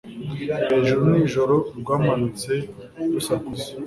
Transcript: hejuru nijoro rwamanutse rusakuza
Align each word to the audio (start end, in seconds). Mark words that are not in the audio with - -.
hejuru 0.71 1.01
nijoro 1.11 1.55
rwamanutse 1.79 2.53
rusakuza 3.13 3.67